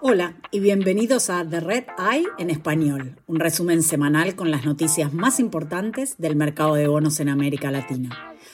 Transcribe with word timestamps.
Hola 0.00 0.36
y 0.50 0.60
bienvenidos 0.60 1.30
a 1.30 1.48
The 1.48 1.60
Red 1.60 1.84
Eye 1.98 2.26
en 2.38 2.50
español, 2.50 3.20
un 3.26 3.38
resumen 3.38 3.82
semanal 3.82 4.34
con 4.34 4.50
las 4.50 4.64
noticias 4.64 5.12
más 5.14 5.38
importantes 5.38 6.16
del 6.18 6.34
mercado 6.34 6.74
de 6.74 6.88
bonos 6.88 7.20
en 7.20 7.28
América 7.28 7.70
Latina. 7.70 8.10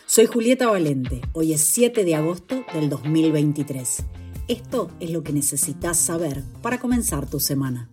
Soy 0.07 0.27
Julieta 0.27 0.69
Valente, 0.69 1.23
hoy 1.33 1.55
es 1.55 1.63
7 1.63 2.05
de 2.05 2.15
agosto 2.15 2.65
del 2.75 2.91
2023. 2.91 4.05
Esto 4.47 4.91
es 5.01 5.11
lo 5.11 5.23
que 5.23 5.33
necesitas 5.33 5.99
saber 5.99 6.45
para 6.63 6.79
comenzar 6.79 7.29
tu 7.29 7.41
semana. 7.41 7.89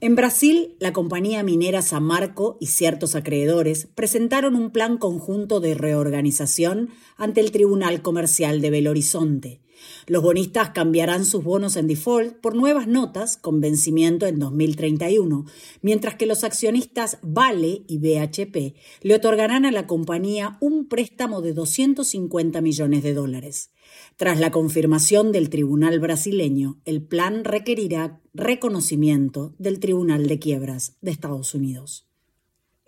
En 0.00 0.14
Brasil, 0.14 0.76
la 0.78 0.92
compañía 0.92 1.42
minera 1.42 1.82
Samarco 1.82 2.56
y 2.60 2.66
ciertos 2.66 3.16
acreedores 3.16 3.88
presentaron 3.96 4.54
un 4.54 4.70
plan 4.70 4.96
conjunto 4.96 5.58
de 5.58 5.74
reorganización 5.74 6.90
ante 7.16 7.40
el 7.40 7.50
Tribunal 7.50 8.00
Comercial 8.00 8.60
de 8.60 8.70
Belo 8.70 8.90
Horizonte 8.90 9.60
los 10.06 10.22
bonistas 10.22 10.70
cambiarán 10.70 11.24
sus 11.24 11.44
bonos 11.44 11.76
en 11.76 11.86
default 11.86 12.34
por 12.40 12.54
nuevas 12.54 12.86
notas 12.86 13.36
con 13.36 13.60
vencimiento 13.60 14.26
en 14.26 14.38
2031, 14.38 15.44
mientras 15.82 16.14
que 16.16 16.26
los 16.26 16.44
accionistas 16.44 17.18
Vale 17.22 17.82
y 17.86 17.98
BHP 17.98 18.74
le 19.02 19.14
otorgarán 19.14 19.64
a 19.64 19.72
la 19.72 19.86
compañía 19.86 20.58
un 20.60 20.88
préstamo 20.88 21.42
de 21.42 21.52
250 21.52 22.60
millones 22.60 23.02
de 23.02 23.14
dólares. 23.14 23.70
Tras 24.16 24.38
la 24.38 24.50
confirmación 24.50 25.32
del 25.32 25.50
Tribunal 25.50 26.00
brasileño, 26.00 26.80
el 26.84 27.02
plan 27.02 27.44
requerirá 27.44 28.20
reconocimiento 28.34 29.54
del 29.58 29.80
Tribunal 29.80 30.26
de 30.26 30.38
Quiebras 30.38 30.96
de 31.00 31.10
Estados 31.10 31.54
Unidos. 31.54 32.07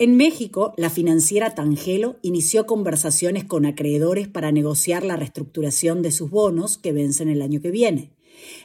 En 0.00 0.16
México, 0.16 0.72
la 0.78 0.88
financiera 0.88 1.54
Tangelo 1.54 2.16
inició 2.22 2.64
conversaciones 2.64 3.44
con 3.44 3.66
acreedores 3.66 4.28
para 4.28 4.50
negociar 4.50 5.04
la 5.04 5.16
reestructuración 5.16 6.00
de 6.00 6.10
sus 6.10 6.30
bonos 6.30 6.78
que 6.78 6.92
vencen 6.92 7.28
el 7.28 7.42
año 7.42 7.60
que 7.60 7.70
viene. 7.70 8.10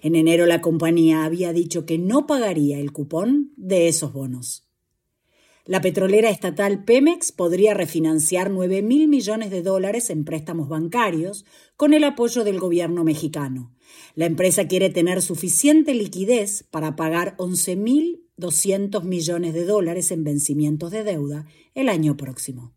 En 0.02 0.16
enero 0.16 0.46
la 0.46 0.62
compañía 0.62 1.26
había 1.26 1.52
dicho 1.52 1.86
que 1.86 1.98
no 1.98 2.26
pagaría 2.26 2.80
el 2.80 2.94
cupón 2.94 3.52
de 3.58 3.90
esos 3.90 4.14
bonos. 4.14 4.70
La 5.66 5.82
petrolera 5.82 6.30
estatal 6.30 6.86
Pemex 6.86 7.34
podría 7.34 7.74
refinanciar 7.74 8.50
9 8.50 8.82
mil 8.82 9.10
millones 9.10 9.52
de 9.52 9.62
dólares 9.62 10.10
en 10.12 10.24
préstamos 10.24 10.70
bancarios 10.70 11.44
con 11.76 11.94
el 11.94 12.06
apoyo 12.06 12.46
del 12.46 12.62
gobierno 12.62 13.04
mexicano. 13.04 13.76
La 14.14 14.26
empresa 14.26 14.70
quiere 14.70 14.90
tener 14.90 15.22
suficiente 15.22 15.96
liquidez 15.96 16.64
para 16.72 16.96
pagar 16.96 17.36
11 17.40 17.76
mil 17.76 18.25
200 18.38 19.04
millones 19.04 19.54
de 19.54 19.66
dólares 19.66 20.12
en 20.12 20.24
vencimientos 20.24 20.92
de 20.92 21.04
deuda 21.04 21.48
el 21.74 21.90
año 21.90 22.18
próximo. 22.18 22.74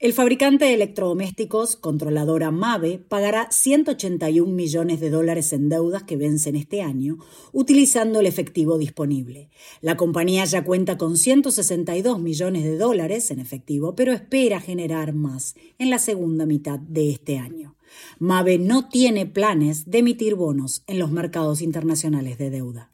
El 0.00 0.12
fabricante 0.12 0.64
de 0.64 0.74
electrodomésticos, 0.74 1.74
controladora 1.74 2.52
Mave, 2.52 3.00
pagará 3.00 3.48
181 3.50 4.52
millones 4.52 5.00
de 5.00 5.10
dólares 5.10 5.52
en 5.52 5.68
deudas 5.68 6.04
que 6.04 6.16
vencen 6.16 6.54
este 6.54 6.82
año, 6.82 7.18
utilizando 7.50 8.20
el 8.20 8.26
efectivo 8.26 8.78
disponible. 8.78 9.50
La 9.80 9.96
compañía 9.96 10.44
ya 10.44 10.62
cuenta 10.62 10.96
con 10.98 11.16
162 11.16 12.20
millones 12.20 12.62
de 12.62 12.78
dólares 12.78 13.32
en 13.32 13.40
efectivo, 13.40 13.96
pero 13.96 14.12
espera 14.12 14.60
generar 14.60 15.14
más 15.14 15.56
en 15.78 15.90
la 15.90 15.98
segunda 15.98 16.46
mitad 16.46 16.78
de 16.78 17.10
este 17.10 17.36
año. 17.36 17.76
Mave 18.20 18.58
no 18.58 18.88
tiene 18.88 19.26
planes 19.26 19.90
de 19.90 19.98
emitir 19.98 20.36
bonos 20.36 20.84
en 20.86 21.00
los 21.00 21.10
mercados 21.10 21.60
internacionales 21.60 22.38
de 22.38 22.50
deuda. 22.50 22.92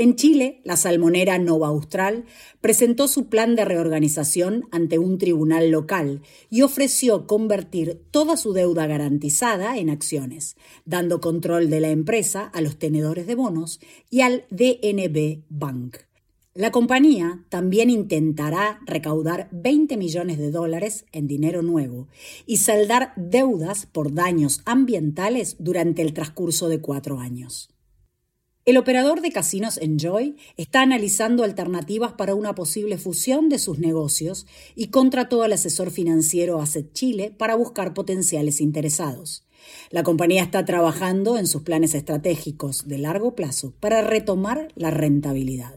En 0.00 0.14
Chile, 0.14 0.60
la 0.62 0.76
salmonera 0.76 1.40
Nova 1.40 1.66
Austral 1.66 2.24
presentó 2.60 3.08
su 3.08 3.26
plan 3.26 3.56
de 3.56 3.64
reorganización 3.64 4.68
ante 4.70 5.00
un 5.00 5.18
tribunal 5.18 5.72
local 5.72 6.22
y 6.48 6.62
ofreció 6.62 7.26
convertir 7.26 8.00
toda 8.12 8.36
su 8.36 8.52
deuda 8.52 8.86
garantizada 8.86 9.76
en 9.76 9.90
acciones, 9.90 10.56
dando 10.84 11.20
control 11.20 11.68
de 11.68 11.80
la 11.80 11.90
empresa 11.90 12.44
a 12.44 12.60
los 12.60 12.78
tenedores 12.78 13.26
de 13.26 13.34
bonos 13.34 13.80
y 14.08 14.20
al 14.20 14.44
DNB 14.50 15.42
Bank. 15.48 15.96
La 16.54 16.70
compañía 16.70 17.44
también 17.48 17.90
intentará 17.90 18.78
recaudar 18.86 19.48
20 19.50 19.96
millones 19.96 20.38
de 20.38 20.52
dólares 20.52 21.06
en 21.10 21.26
dinero 21.26 21.62
nuevo 21.62 22.06
y 22.46 22.58
saldar 22.58 23.14
deudas 23.16 23.86
por 23.86 24.14
daños 24.14 24.62
ambientales 24.64 25.56
durante 25.58 26.02
el 26.02 26.12
transcurso 26.12 26.68
de 26.68 26.80
cuatro 26.80 27.18
años. 27.18 27.70
El 28.68 28.76
operador 28.76 29.22
de 29.22 29.32
casinos 29.32 29.78
Enjoy 29.78 30.36
está 30.58 30.82
analizando 30.82 31.42
alternativas 31.42 32.12
para 32.12 32.34
una 32.34 32.54
posible 32.54 32.98
fusión 32.98 33.48
de 33.48 33.58
sus 33.58 33.78
negocios 33.78 34.46
y 34.74 34.88
contrató 34.88 35.42
al 35.42 35.54
asesor 35.54 35.90
financiero 35.90 36.60
Asset 36.60 36.92
Chile 36.92 37.34
para 37.34 37.54
buscar 37.54 37.94
potenciales 37.94 38.60
interesados. 38.60 39.46
La 39.88 40.02
compañía 40.02 40.42
está 40.42 40.66
trabajando 40.66 41.38
en 41.38 41.46
sus 41.46 41.62
planes 41.62 41.94
estratégicos 41.94 42.86
de 42.86 42.98
largo 42.98 43.34
plazo 43.34 43.72
para 43.80 44.02
retomar 44.02 44.68
la 44.74 44.90
rentabilidad. 44.90 45.74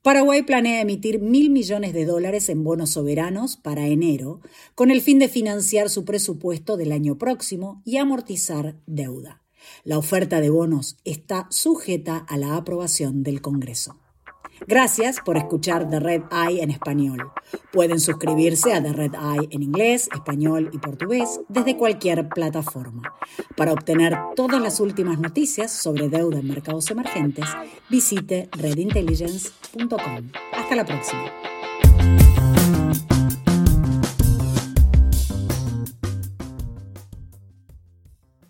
Paraguay 0.00 0.40
planea 0.40 0.80
emitir 0.80 1.20
mil 1.20 1.50
millones 1.50 1.92
de 1.92 2.06
dólares 2.06 2.48
en 2.48 2.64
bonos 2.64 2.88
soberanos 2.88 3.58
para 3.58 3.86
enero, 3.86 4.40
con 4.74 4.90
el 4.90 5.02
fin 5.02 5.18
de 5.18 5.28
financiar 5.28 5.90
su 5.90 6.06
presupuesto 6.06 6.78
del 6.78 6.92
año 6.92 7.18
próximo 7.18 7.82
y 7.84 7.98
amortizar 7.98 8.80
deuda. 8.86 9.42
La 9.84 9.98
oferta 9.98 10.40
de 10.40 10.50
bonos 10.50 10.96
está 11.04 11.46
sujeta 11.50 12.18
a 12.28 12.36
la 12.36 12.56
aprobación 12.56 13.22
del 13.22 13.40
Congreso. 13.40 13.96
Gracias 14.66 15.20
por 15.24 15.36
escuchar 15.36 15.88
The 15.88 16.00
Red 16.00 16.22
Eye 16.32 16.62
en 16.62 16.70
español. 16.70 17.30
Pueden 17.72 18.00
suscribirse 18.00 18.72
a 18.72 18.82
The 18.82 18.92
Red 18.92 19.14
Eye 19.14 19.48
en 19.50 19.62
inglés, 19.62 20.08
español 20.12 20.70
y 20.72 20.78
portugués 20.78 21.40
desde 21.48 21.76
cualquier 21.76 22.28
plataforma. 22.28 23.14
Para 23.56 23.72
obtener 23.72 24.16
todas 24.34 24.60
las 24.60 24.80
últimas 24.80 25.18
noticias 25.18 25.70
sobre 25.70 26.08
deuda 26.08 26.40
en 26.40 26.48
mercados 26.48 26.90
emergentes, 26.90 27.46
visite 27.88 28.48
redintelligence.com. 28.52 30.30
Hasta 30.52 30.76
la 30.76 30.84
próxima. 30.84 31.57